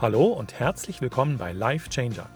[0.00, 2.28] Hallo und herzlich willkommen bei Life Changer.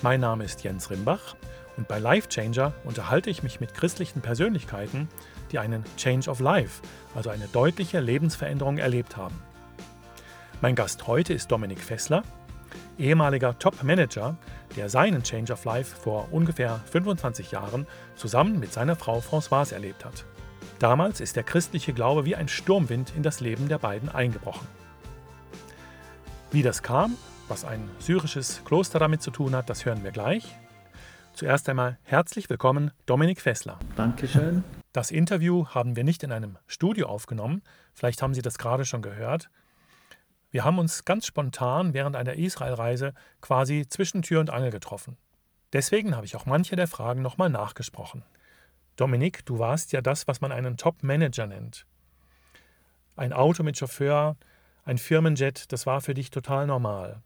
[0.00, 1.36] Mein Name ist Jens Rimbach
[1.76, 5.06] und bei Life Changer unterhalte ich mich mit christlichen Persönlichkeiten,
[5.52, 6.80] die einen Change of Life,
[7.14, 9.42] also eine deutliche Lebensveränderung erlebt haben.
[10.62, 12.22] Mein Gast heute ist Dominik Fessler,
[12.98, 14.38] ehemaliger Top-Manager,
[14.74, 17.86] der seinen Change of Life vor ungefähr 25 Jahren
[18.16, 20.24] zusammen mit seiner Frau Françoise erlebt hat.
[20.78, 24.79] Damals ist der christliche Glaube wie ein Sturmwind in das Leben der beiden eingebrochen.
[26.52, 30.56] Wie das kam, was ein syrisches Kloster damit zu tun hat, das hören wir gleich.
[31.32, 33.78] Zuerst einmal herzlich willkommen, Dominik Fessler.
[33.94, 34.64] Dankeschön.
[34.92, 37.62] Das Interview haben wir nicht in einem Studio aufgenommen,
[37.94, 39.48] vielleicht haben Sie das gerade schon gehört.
[40.50, 45.18] Wir haben uns ganz spontan während einer Israelreise quasi zwischen Tür und Angel getroffen.
[45.72, 48.24] Deswegen habe ich auch manche der Fragen nochmal nachgesprochen.
[48.96, 51.86] Dominik, du warst ja das, was man einen Top-Manager nennt.
[53.14, 54.36] Ein Auto mit Chauffeur,
[54.84, 57.22] ein Firmenjet, das war für dich total normal.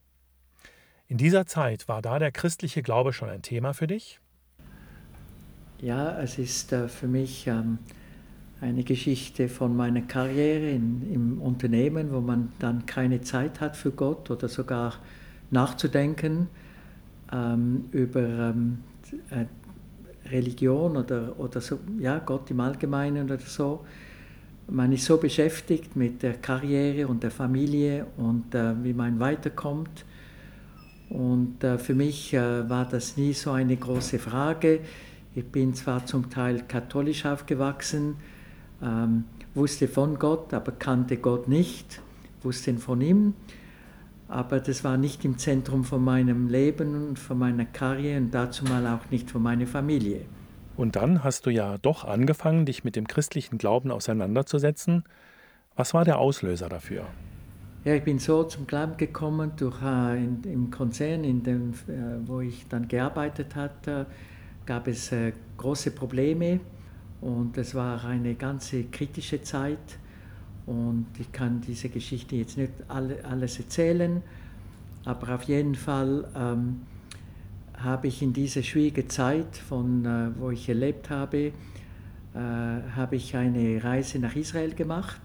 [1.07, 4.21] In dieser Zeit war da der christliche Glaube schon ein Thema für dich?
[5.81, 7.79] Ja, es ist äh, für mich ähm,
[8.61, 14.31] eine Geschichte von meiner Karriere im Unternehmen, wo man dann keine Zeit hat für Gott
[14.31, 14.95] oder sogar
[15.51, 16.49] nachzudenken
[17.33, 18.79] ähm, über ähm,
[19.31, 19.45] äh,
[20.31, 23.85] Religion oder, oder so, ja, Gott im Allgemeinen oder so
[24.69, 30.05] man ist so beschäftigt mit der Karriere und der Familie und äh, wie man weiterkommt.
[31.11, 34.81] Und äh, für mich äh, war das nie so eine große Frage.
[35.35, 38.17] Ich bin zwar zum Teil katholisch aufgewachsen,
[38.83, 42.01] ähm, wusste von Gott, aber kannte Gott nicht,
[42.43, 43.35] wusste von ihm.
[44.29, 48.65] Aber das war nicht im Zentrum von meinem Leben und von meiner Karriere und dazu
[48.65, 50.23] mal auch nicht von meiner Familie.
[50.77, 55.05] Und dann hast du ja doch angefangen, dich mit dem christlichen Glauben auseinanderzusetzen.
[55.77, 57.07] Was war der Auslöser dafür?
[57.85, 62.27] Ja, ich bin so zum Glauben gekommen durch äh, in, im Konzern, in dem, äh,
[62.27, 64.07] wo ich dann gearbeitet hatte,
[64.65, 66.61] gab es äh, große Probleme
[67.21, 69.99] und es war eine ganze kritische Zeit
[70.65, 74.23] und ich kann diese Geschichte jetzt nicht alle, alles erzählen,
[75.05, 76.81] aber auf jeden Fall ähm,
[77.85, 81.53] habe ich in dieser schwierigen Zeit, von, äh, wo ich erlebt habe, äh,
[82.35, 85.21] habe ich eine Reise nach Israel gemacht.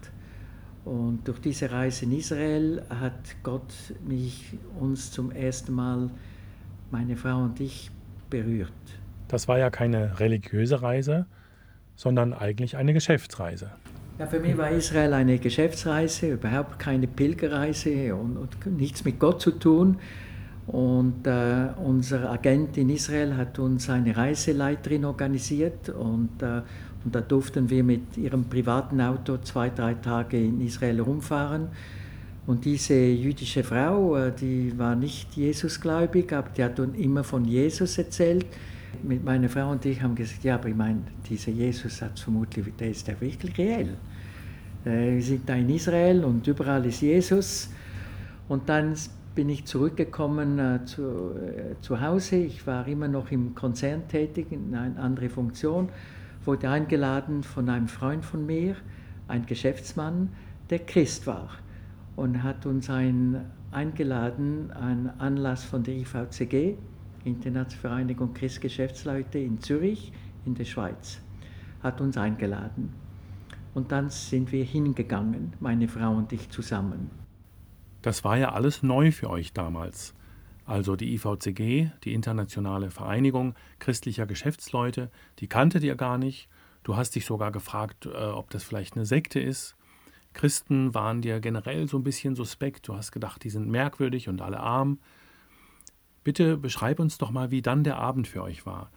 [0.84, 3.72] Und durch diese Reise in Israel hat Gott
[4.06, 6.10] mich, uns zum ersten Mal,
[6.90, 7.90] meine Frau und ich,
[8.30, 8.72] berührt.
[9.28, 11.26] Das war ja keine religiöse Reise,
[11.96, 13.72] sondern eigentlich eine Geschäftsreise.
[14.18, 19.40] Ja, für mich war Israel eine Geschäftsreise, überhaupt keine Pilgerreise und, und nichts mit Gott
[19.40, 19.98] zu tun.
[20.72, 26.62] Und äh, unser Agent in Israel hat uns eine Reiseleiterin organisiert und, äh,
[27.04, 31.68] und da durften wir mit ihrem privaten Auto zwei, drei Tage in Israel rumfahren.
[32.46, 37.44] Und diese jüdische Frau, äh, die war nicht Jesusgläubig, aber die hat uns immer von
[37.44, 38.46] Jesus erzählt.
[39.02, 42.66] Mit meiner Frau und ich haben gesagt, ja, aber ich meine, dieser Jesus hat vermutlich,
[42.78, 43.96] der ist ja wirklich reell.
[44.84, 47.70] Äh, wir sind da in Israel und überall ist Jesus.
[48.48, 48.94] Und dann
[49.40, 52.36] bin ich zurückgekommen äh, zu, äh, zu Hause.
[52.36, 55.88] Ich war immer noch im Konzern tätig, in einer anderen Funktion.
[56.44, 58.76] Wurde eingeladen von einem Freund von mir,
[59.28, 60.28] ein Geschäftsmann,
[60.68, 61.48] der Christ war.
[62.16, 66.76] Und hat uns ein, eingeladen, einen Anlass von der IVCG,
[67.24, 70.12] Internationale Vereinigung Christgeschäftsleute in Zürich,
[70.44, 71.18] in der Schweiz.
[71.82, 72.92] Hat uns eingeladen.
[73.72, 77.29] Und dann sind wir hingegangen, meine Frau und ich zusammen.
[78.02, 80.14] Das war ja alles neu für euch damals.
[80.64, 86.48] Also die IVCG, die Internationale Vereinigung christlicher Geschäftsleute, die kanntet ihr gar nicht.
[86.82, 89.76] Du hast dich sogar gefragt, äh, ob das vielleicht eine Sekte ist.
[90.32, 92.88] Christen waren dir generell so ein bisschen suspekt.
[92.88, 95.00] Du hast gedacht, die sind merkwürdig und alle arm.
[96.22, 98.90] Bitte beschreib uns doch mal, wie dann der Abend für euch war.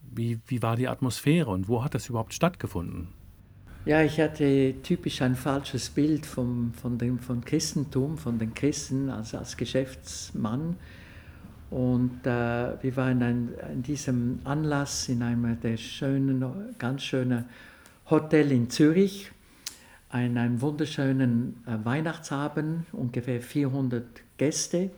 [0.00, 3.08] Wie, wie war die Atmosphäre und wo hat das überhaupt stattgefunden?
[3.84, 9.10] Ja, ich hatte typisch ein falsches Bild vom, von dem von Christentum, von den Christen
[9.10, 10.76] also als Geschäftsmann.
[11.68, 16.44] Und äh, wir waren in, in, diesem Anlass in einem der schönen,
[16.78, 17.46] ganz schönen
[18.08, 19.32] Hotel in Zürich,
[20.12, 24.04] in einem wunderschönen äh, Weihnachtsabend, ungefähr 400
[24.36, 24.90] Gäste.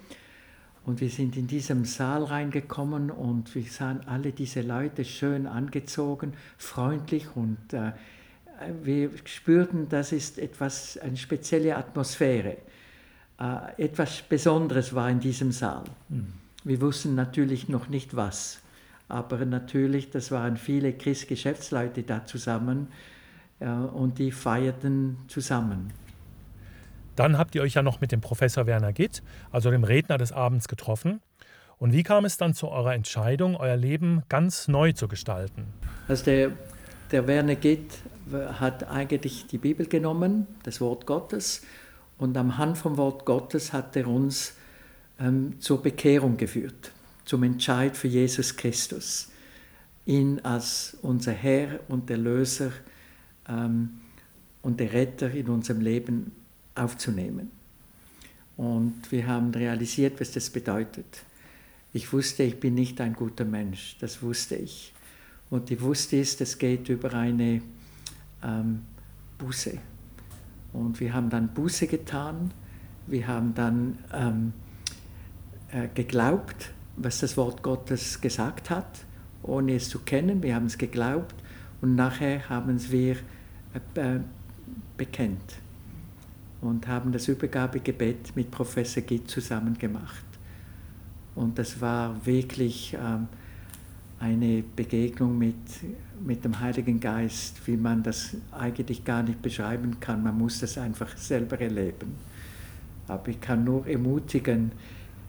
[0.84, 6.34] Und wir sind in diesem Saal reingekommen und wir sahen alle diese Leute schön angezogen,
[6.58, 7.92] freundlich und äh,
[8.82, 12.56] wir spürten, das ist etwas, eine spezielle Atmosphäre.
[13.40, 15.84] Äh, etwas Besonderes war in diesem Saal.
[16.08, 16.32] Mhm.
[16.64, 18.60] Wir wussten natürlich noch nicht was,
[19.08, 22.88] aber natürlich, das waren viele Christgeschäftsleute da zusammen
[23.60, 25.92] äh, und die feierten zusammen.
[27.16, 29.22] Dann habt ihr euch ja noch mit dem Professor Werner Gitt,
[29.52, 31.20] also dem Redner des Abends, getroffen.
[31.78, 35.66] Und wie kam es dann zu eurer Entscheidung, euer Leben ganz neu zu gestalten?
[36.08, 36.52] Also der,
[37.10, 37.92] der Werner Gitt
[38.32, 41.62] hat eigentlich die Bibel genommen, das Wort Gottes,
[42.18, 44.54] und am Hand vom Wort Gottes hat er uns
[45.18, 46.92] ähm, zur Bekehrung geführt,
[47.24, 49.30] zum Entscheid für Jesus Christus,
[50.06, 52.70] ihn als unser Herr und Erlöser
[53.48, 54.00] ähm,
[54.62, 56.32] und der Retter in unserem Leben
[56.74, 57.50] aufzunehmen.
[58.56, 61.22] Und wir haben realisiert, was das bedeutet.
[61.92, 64.92] Ich wusste, ich bin nicht ein guter Mensch, das wusste ich.
[65.50, 67.62] Und ich wusste es, das geht über eine
[68.42, 68.82] ähm,
[69.38, 69.78] Buße.
[70.72, 72.50] Und wir haben dann Buße getan,
[73.06, 74.52] wir haben dann ähm,
[75.70, 79.04] äh, geglaubt, was das Wort Gottes gesagt hat,
[79.42, 80.42] ohne es zu kennen.
[80.42, 81.34] Wir haben es geglaubt
[81.80, 83.16] und nachher haben wir
[83.94, 84.18] äh,
[84.96, 85.56] bekennt
[86.60, 90.24] und haben das Übergabegebet mit Professor Gitt zusammen gemacht.
[91.34, 93.28] Und das war wirklich ähm,
[94.20, 95.54] eine Begegnung mit,
[96.24, 100.22] mit dem Heiligen Geist, wie man das eigentlich gar nicht beschreiben kann.
[100.22, 102.14] Man muss das einfach selber erleben.
[103.08, 104.72] Aber ich kann nur ermutigen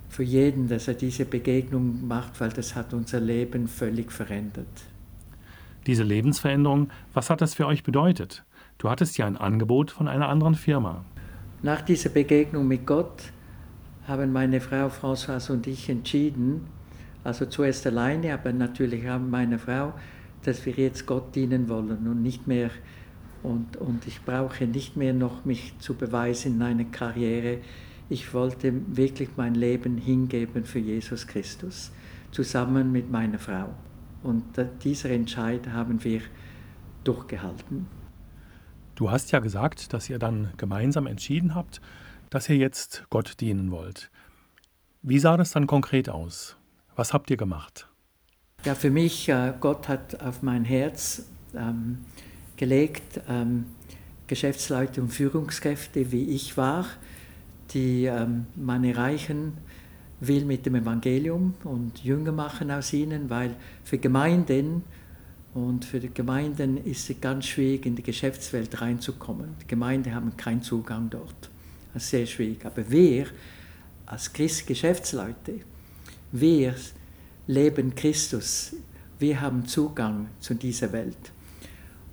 [0.09, 4.85] für jeden, dass er diese Begegnung macht, weil das hat unser Leben völlig verändert.
[5.87, 8.43] Diese Lebensveränderung, was hat das für euch bedeutet?
[8.77, 11.03] Du hattest ja ein Angebot von einer anderen Firma.
[11.61, 13.23] Nach dieser Begegnung mit Gott
[14.07, 16.67] haben meine Frau Françoise und ich entschieden,
[17.25, 19.93] also zuerst alleine, aber natürlich auch meine Frau,
[20.43, 22.69] dass wir jetzt Gott dienen wollen und nicht mehr
[23.41, 27.59] und, und ich brauche nicht mehr noch mich zu beweisen in einer Karriere.
[28.09, 31.91] Ich wollte wirklich mein Leben hingeben für Jesus Christus,
[32.31, 33.73] zusammen mit meiner Frau.
[34.23, 34.43] Und
[34.83, 36.21] dieser Entscheid haben wir
[37.03, 37.87] durchgehalten.
[38.95, 41.81] Du hast ja gesagt, dass ihr dann gemeinsam entschieden habt,
[42.29, 44.11] dass ihr jetzt Gott dienen wollt.
[45.01, 46.57] Wie sah das dann konkret aus?
[46.95, 47.87] Was habt ihr gemacht?
[48.63, 51.25] Ja, für mich, äh, Gott hat auf mein Herz
[51.55, 51.99] ähm,
[52.57, 53.65] gelegt, ähm,
[54.27, 56.85] Geschäftsleute und Führungskräfte, wie ich war,
[57.73, 59.53] die ähm, man erreichen
[60.19, 64.83] will mit dem Evangelium und Jünger machen aus ihnen, weil für Gemeinden
[65.53, 69.55] und für die Gemeinden ist es ganz schwierig, in die Geschäftswelt reinzukommen.
[69.61, 71.49] Die Gemeinden haben keinen Zugang dort.
[71.93, 72.65] Das ist sehr schwierig.
[72.65, 73.27] Aber wir
[74.05, 75.61] als Christ Geschäftsleute,
[76.39, 76.75] wir
[77.47, 78.73] leben Christus.
[79.19, 81.31] Wir haben Zugang zu dieser Welt.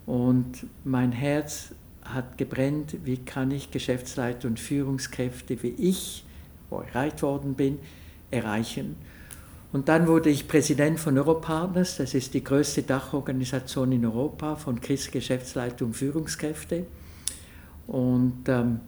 [0.06, 1.70] Und mein Herz
[2.04, 6.24] hat gebrennt, wie kann ich Geschäftsleiter und Führungskräfte wie ich,
[6.70, 7.78] wo ich erreicht worden bin,
[8.30, 8.96] erreichen.
[9.72, 14.80] Und dann wurde ich Präsident von Europartners, das ist die größte Dachorganisation in Europa von
[14.80, 16.86] Geschäftsleitung und Führungskräfte.
[17.86, 18.80] Und, ähm,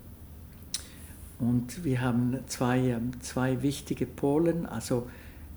[1.39, 5.09] und wir haben zwei, ähm, zwei wichtige Polen, also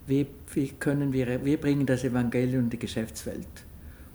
[0.08, 3.46] wie, wie können wir, wir bringen das Evangelium in die Geschäftswelt.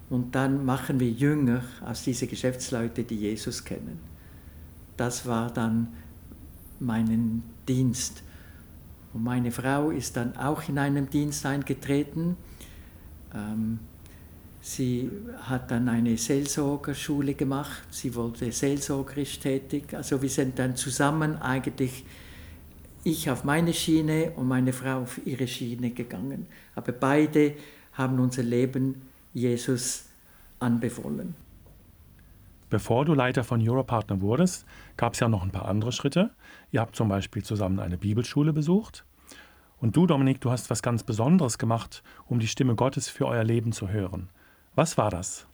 [0.10, 4.00] Und dann machen wir Jünger aus diesen Geschäftsleuten, die Jesus kennen.
[4.98, 5.88] Das war dann
[6.80, 8.22] mein Dienst.
[9.14, 12.36] Und meine Frau ist dann auch in einem Dienst eingetreten.
[13.34, 13.80] Ähm,
[14.62, 15.10] sie
[15.44, 17.84] hat dann eine Seelsorgerschule gemacht.
[17.92, 19.94] Sie wurde seelsorgerisch tätig.
[19.94, 22.06] Also wir sind dann zusammen eigentlich,
[23.04, 26.48] ich auf meine Schiene und meine Frau auf ihre Schiene gegangen.
[26.76, 27.56] Aber beide
[27.94, 29.02] haben unser Leben
[29.34, 30.06] Jesus
[30.60, 31.36] anbefohlen.
[32.70, 34.66] Bevor du Leiter von Europartner wurdest,
[34.98, 36.32] gab es ja noch ein paar andere Schritte.
[36.72, 39.06] Ihr habt zum Beispiel zusammen eine Bibelschule besucht.
[39.80, 43.44] Und du, Dominik, du hast was ganz Besonderes gemacht, um die Stimme Gottes für euer
[43.44, 44.30] Leben zu hören.
[44.76, 45.46] Was war das?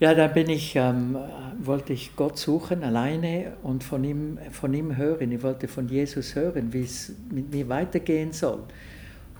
[0.00, 1.14] Ja, da bin ich, ähm,
[1.58, 5.30] wollte ich Gott suchen alleine und von ihm, von ihm hören.
[5.30, 8.60] Ich wollte von Jesus hören, wie es mit mir weitergehen soll.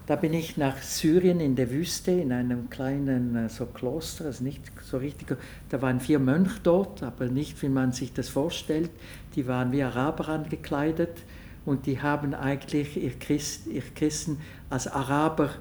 [0.04, 4.44] Da bin ich nach Syrien in der Wüste, in einem kleinen äh, so Kloster, also
[4.44, 5.34] nicht so richtig,
[5.70, 8.90] da waren vier Mönche dort, aber nicht, wie man sich das vorstellt.
[9.36, 11.22] Die waren wie Araber angekleidet
[11.64, 14.36] und die haben eigentlich ihr, Christ, ihr Christen
[14.68, 15.52] als Araber,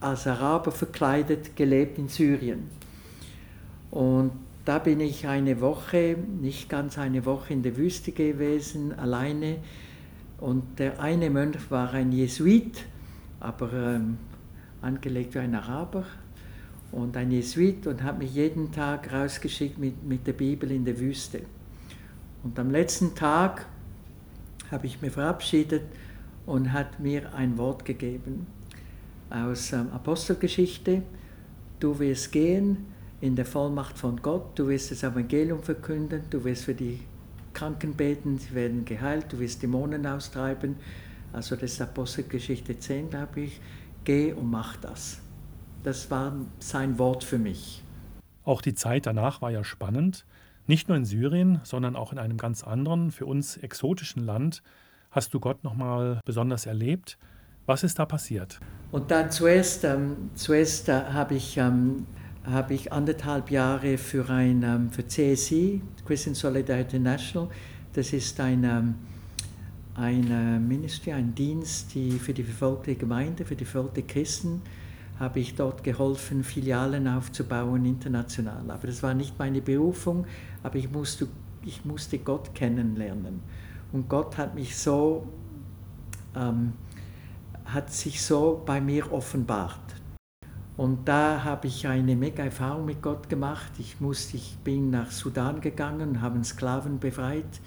[0.00, 2.82] als Araber verkleidet gelebt in Syrien.
[3.92, 4.32] Und
[4.64, 9.58] da bin ich eine Woche, nicht ganz eine Woche in der Wüste gewesen, alleine.
[10.38, 12.86] Und der eine Mönch war ein Jesuit,
[13.38, 14.16] aber ähm,
[14.80, 16.06] angelegt wie ein Araber
[16.90, 20.98] und ein Jesuit und hat mich jeden Tag rausgeschickt mit, mit der Bibel in der
[20.98, 21.42] Wüste.
[22.42, 23.66] Und am letzten Tag
[24.70, 25.82] habe ich mich verabschiedet
[26.46, 28.46] und hat mir ein Wort gegeben
[29.28, 31.02] aus ähm, Apostelgeschichte.
[31.78, 32.91] Du wirst gehen
[33.22, 37.00] in der Vollmacht von Gott, du wirst das Evangelium verkünden, du wirst für die
[37.54, 40.74] Kranken beten, sie werden geheilt, du wirst Dämonen austreiben.
[41.32, 43.60] Also das ist Apostelgeschichte 10, glaube ich.
[44.02, 45.20] Geh und mach das.
[45.84, 47.84] Das war sein Wort für mich.
[48.44, 50.26] Auch die Zeit danach war ja spannend.
[50.66, 54.64] Nicht nur in Syrien, sondern auch in einem ganz anderen, für uns exotischen Land
[55.12, 57.18] hast du Gott nochmal besonders erlebt.
[57.66, 58.58] Was ist da passiert?
[58.90, 62.06] Und dann zuerst, ähm, zuerst äh, habe ich, ähm,
[62.44, 67.48] hab ich anderthalb Jahre für, ein, ähm, für CSI, Christian Solidarity National,
[67.92, 68.94] das ist ein, ähm,
[69.94, 74.62] ein äh, Ministry, ein Dienst die für die verfolgte Gemeinde, für die verfolgte Christen,
[75.20, 78.70] habe ich dort geholfen, Filialen aufzubauen international.
[78.70, 80.26] Aber das war nicht meine Berufung,
[80.62, 81.28] aber ich musste,
[81.64, 83.40] ich musste Gott kennenlernen.
[83.92, 85.28] Und Gott hat mich so,
[86.34, 86.72] ähm,
[87.66, 89.91] hat sich so bei mir offenbart.
[90.82, 93.70] Und da habe ich eine mega Erfahrung mit Gott gemacht.
[93.78, 97.60] Ich, musste, ich bin nach Sudan gegangen, habe Sklaven befreit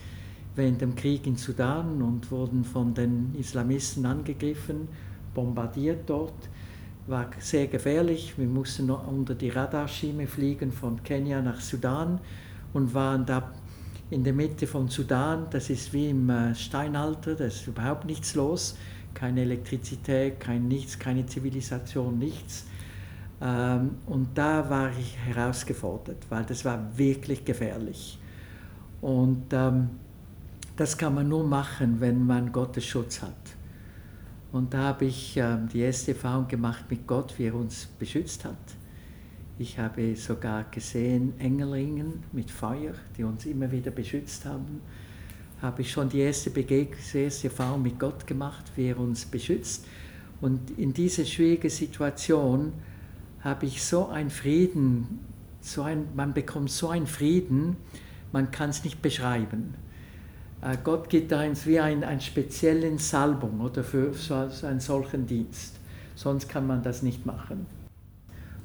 [0.54, 4.90] während dem Krieg in Sudan und wurden von den Islamisten angegriffen,
[5.34, 6.34] bombardiert dort.
[7.08, 8.34] War sehr gefährlich.
[8.36, 12.20] Wir mussten unter die Radarschiene fliegen von Kenia nach Sudan
[12.74, 13.54] und waren da
[14.10, 15.48] in der Mitte von Sudan.
[15.52, 18.76] Das ist wie im äh, Steinalter, da ist überhaupt nichts los.
[19.14, 22.66] Keine Elektrizität, kein nichts, keine Zivilisation, nichts.
[23.42, 28.20] Ähm, und da war ich herausgefordert, weil das war wirklich gefährlich.
[29.02, 29.90] Und ähm,
[30.76, 33.34] das kann man nur machen, wenn man Gottes Schutz hat.
[34.52, 38.46] Und da habe ich äh, die erste Erfahrung gemacht mit Gott, wie er uns beschützt
[38.46, 38.56] hat.
[39.58, 44.82] Ich habe sogar gesehen Engelringen mit Feuer, die uns immer wieder beschützt haben.
[45.62, 49.26] Habe ich schon die erste, Begeg die erste Erfahrung mit Gott gemacht, wie er uns
[49.26, 49.86] beschützt.
[50.42, 52.74] Und in dieser schwierigen Situation
[53.46, 55.20] habe ich so einen Frieden,
[55.62, 57.78] so ein, man bekommt so einen Frieden,
[58.34, 59.76] man kann es nicht beschreiben.
[60.62, 64.34] Äh, Gott gibt uns wie ein, einen speziellen Salbung oder für so
[64.66, 65.80] einen solchen Dienst.
[66.16, 67.68] Sonst kann man das nicht machen.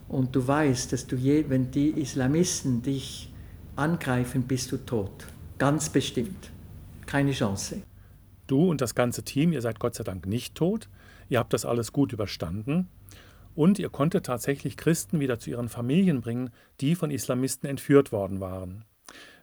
[0.09, 3.31] Und du weißt, dass du je, wenn die Islamisten dich
[3.77, 5.27] angreifen, bist du tot.
[5.59, 6.51] Ganz bestimmt.
[7.05, 7.83] Keine Chance.
[8.47, 10.89] Du und das ganze Team, ihr seid Gott sei Dank nicht tot.
[11.29, 12.89] Ihr habt das alles gut überstanden.
[13.55, 18.41] Und ihr konntet tatsächlich Christen wieder zu ihren Familien bringen, die von Islamisten entführt worden
[18.41, 18.85] waren.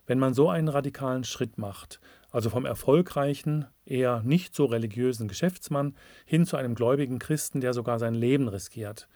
[0.06, 2.00] Wenn man so einen radikalen Schritt macht,
[2.32, 5.96] also vom erfolgreichen, eher nicht so religiösen Geschäftsmann
[6.26, 9.08] hin zu einem gläubigen Christen, der sogar sein Leben riskiert.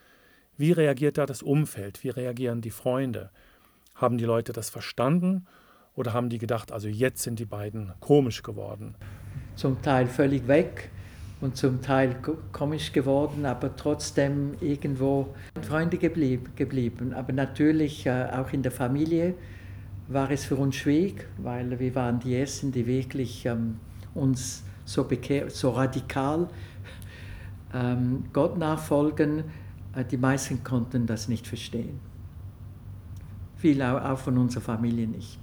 [0.58, 2.04] Wie reagiert da das Umfeld?
[2.04, 3.32] Wie reagieren die Freunde?
[3.96, 5.46] Haben die Leute das verstanden
[5.96, 8.96] oder haben die gedacht, also jetzt sind die beiden komisch geworden?
[9.56, 10.92] Zum Teil völlig weg
[11.42, 12.16] und zum Teil
[12.52, 17.14] komisch geworden, aber trotzdem irgendwo Freunde geblieben.
[17.14, 19.34] Aber natürlich äh, auch in der Familie
[20.08, 23.78] war es für uns schwierig, weil wir waren die Ersten, die wirklich ähm,
[24.14, 25.08] uns so,
[25.48, 26.48] so radikal
[27.74, 29.44] ähm, Gott nachfolgen.
[29.96, 32.00] Äh, die meisten konnten das nicht verstehen.
[33.58, 35.40] Viele auch von unserer Familie nicht.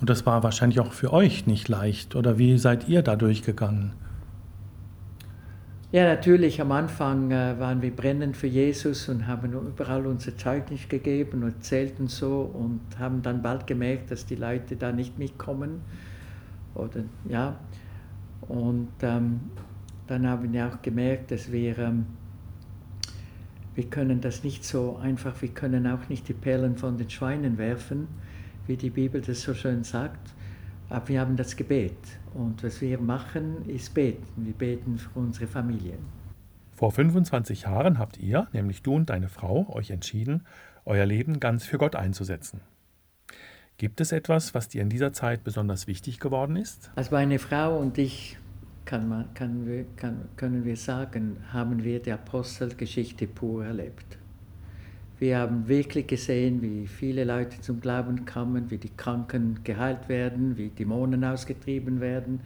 [0.00, 2.14] Und das war wahrscheinlich auch für euch nicht leicht.
[2.14, 3.92] Oder wie seid ihr da durchgegangen?
[5.94, 10.88] Ja, natürlich, am Anfang äh, waren wir brennend für Jesus und haben überall unser Zeugnis
[10.88, 15.20] gegeben und erzählt und so und haben dann bald gemerkt, dass die Leute da nicht
[15.20, 15.82] mitkommen.
[16.74, 17.60] Oder, ja.
[18.48, 19.38] Und ähm,
[20.08, 22.06] dann haben wir auch gemerkt, dass wir, ähm,
[23.76, 27.56] wir können das nicht so einfach, wir können auch nicht die Perlen von den Schweinen
[27.56, 28.08] werfen,
[28.66, 30.33] wie die Bibel das so schön sagt.
[30.90, 31.96] Aber wir haben das Gebet.
[32.34, 34.26] Und was wir machen, ist beten.
[34.36, 35.98] Wir beten für unsere Familien.
[36.72, 40.44] Vor 25 Jahren habt ihr, nämlich du und deine Frau, euch entschieden,
[40.84, 42.60] euer Leben ganz für Gott einzusetzen.
[43.76, 46.90] Gibt es etwas, was dir in dieser Zeit besonders wichtig geworden ist?
[46.94, 48.38] Als meine Frau und ich,
[48.84, 54.18] kann man, kann, kann, können wir sagen, haben wir die Apostelgeschichte pur erlebt.
[55.24, 60.58] Wir haben wirklich gesehen, wie viele Leute zum Glauben kommen, wie die Kranken geheilt werden,
[60.58, 62.40] wie Dämonen ausgetrieben werden.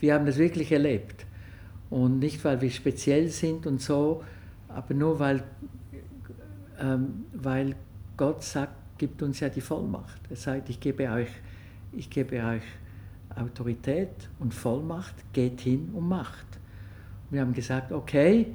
[0.00, 1.24] Wir haben das wirklich erlebt.
[1.88, 4.24] Und nicht, weil wir speziell sind und so,
[4.68, 5.44] aber nur, weil,
[6.80, 7.76] ähm, weil
[8.16, 10.20] Gott sagt, gibt uns ja die Vollmacht.
[10.28, 11.30] Er sagt, ich gebe euch,
[11.92, 12.64] ich gebe euch
[13.36, 16.46] Autorität und Vollmacht, geht hin und macht.
[17.30, 18.48] Wir haben gesagt, okay,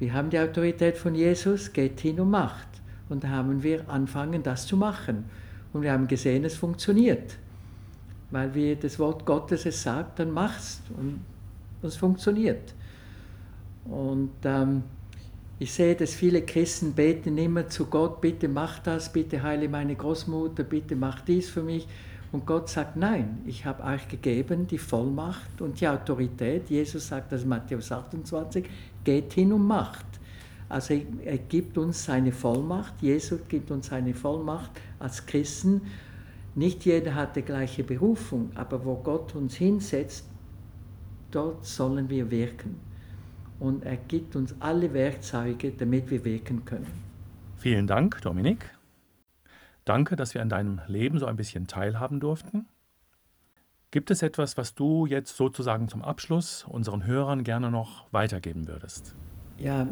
[0.00, 2.75] wir haben die Autorität von Jesus, geht hin und macht.
[3.08, 5.24] Und da haben wir angefangen, das zu machen.
[5.72, 7.36] Und wir haben gesehen, es funktioniert.
[8.30, 10.82] Weil wir das Wort Gottes es sagt, dann mach's.
[10.96, 11.20] Und
[11.82, 12.74] es funktioniert.
[13.84, 14.82] Und ähm,
[15.58, 19.94] ich sehe, dass viele Christen beten immer zu Gott, bitte mach das, bitte heile meine
[19.94, 21.86] Großmutter, bitte mach dies für mich.
[22.32, 26.68] Und Gott sagt, nein, ich habe euch gegeben die Vollmacht und die Autorität.
[26.68, 28.68] Jesus sagt das in Matthäus 28,
[29.04, 30.04] geht hin und macht.
[30.68, 30.94] Also
[31.24, 35.82] er gibt uns seine Vollmacht, Jesus gibt uns seine Vollmacht als Christen.
[36.54, 40.28] Nicht jeder hat die gleiche Berufung, aber wo Gott uns hinsetzt,
[41.30, 42.80] dort sollen wir wirken.
[43.60, 46.86] Und er gibt uns alle Werkzeuge, damit wir wirken können.
[47.56, 48.70] Vielen Dank, Dominik.
[49.84, 52.66] Danke, dass wir an deinem Leben so ein bisschen teilhaben durften.
[53.92, 59.14] Gibt es etwas, was du jetzt sozusagen zum Abschluss unseren Hörern gerne noch weitergeben würdest?
[59.58, 59.86] Ja,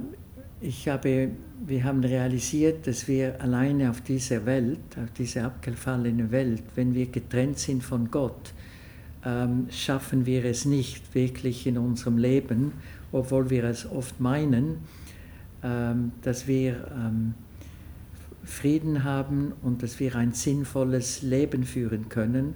[0.60, 1.30] ich habe,
[1.66, 7.06] wir haben realisiert, dass wir alleine auf dieser Welt, auf dieser abgefallenen Welt, wenn wir
[7.06, 8.52] getrennt sind von Gott,
[9.24, 12.72] ähm, schaffen wir es nicht wirklich in unserem Leben,
[13.12, 14.78] obwohl wir es oft meinen,
[15.62, 17.34] ähm, dass wir ähm,
[18.44, 22.54] Frieden haben und dass wir ein sinnvolles Leben führen können,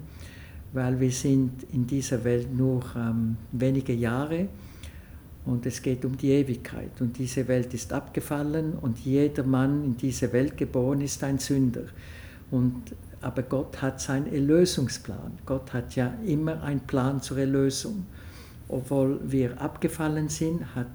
[0.73, 4.47] weil wir sind in dieser Welt nur ähm, wenige Jahre
[5.49, 7.01] und es geht um die Ewigkeit.
[7.01, 11.85] Und diese Welt ist abgefallen und jeder Mann in dieser Welt geboren ist ein Sünder.
[12.51, 15.39] Und, aber Gott hat seinen Erlösungsplan.
[15.47, 18.05] Gott hat ja immer einen Plan zur Erlösung.
[18.67, 20.87] Obwohl wir abgefallen sind, hat,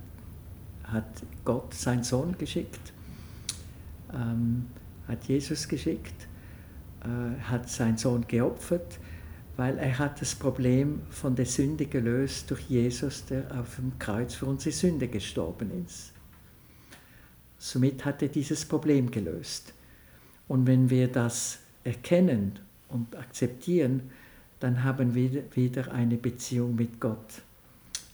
[0.84, 2.92] hat Gott seinen Sohn geschickt,
[4.12, 4.66] ähm,
[5.08, 6.28] hat Jesus geschickt,
[7.02, 9.00] äh, hat seinen Sohn geopfert
[9.56, 14.34] weil er hat das Problem von der Sünde gelöst durch Jesus, der auf dem Kreuz
[14.34, 16.12] für unsere Sünde gestorben ist.
[17.58, 19.72] Somit hat er dieses Problem gelöst.
[20.48, 22.58] Und wenn wir das erkennen
[22.88, 24.10] und akzeptieren,
[24.60, 27.42] dann haben wir wieder eine Beziehung mit Gott,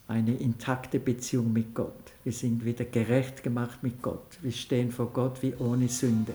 [0.08, 2.12] eine intakte Beziehung mit Gott.
[2.22, 4.38] Wir sind wieder gerecht gemacht mit Gott.
[4.42, 6.34] Wir stehen vor Gott wie ohne Sünde.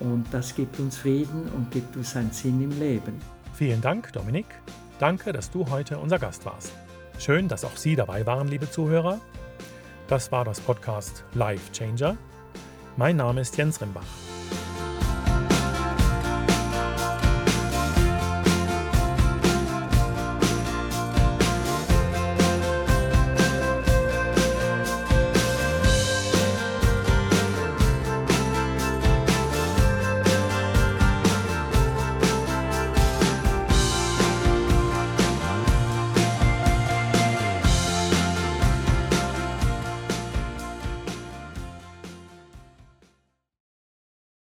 [0.00, 3.33] Und das gibt uns Frieden und gibt uns einen Sinn im Leben.
[3.54, 4.46] Vielen Dank, Dominik.
[4.98, 6.72] Danke, dass du heute unser Gast warst.
[7.18, 9.20] Schön, dass auch Sie dabei waren, liebe Zuhörer.
[10.08, 12.16] Das war das Podcast Life Changer.
[12.96, 14.23] Mein Name ist Jens Rimbach.